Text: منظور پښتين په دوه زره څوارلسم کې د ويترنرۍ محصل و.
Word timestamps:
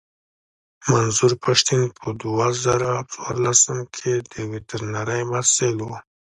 منظور 0.91 1.31
پښتين 1.45 1.81
په 1.97 2.07
دوه 2.21 2.47
زره 2.65 2.91
څوارلسم 3.13 3.77
کې 3.95 4.11
د 4.31 4.33
ويترنرۍ 4.51 5.21
محصل 5.31 5.75
و. 5.83 5.89